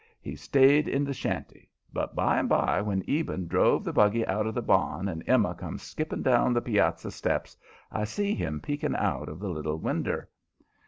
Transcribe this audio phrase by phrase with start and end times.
[0.19, 1.69] He stayed in the shanty.
[1.93, 5.53] But by and by, when Eben drove the buggy out of the barn and Emma
[5.53, 7.55] come skipping down the piazza steps,
[7.91, 10.29] I see him peeking out of the little winder.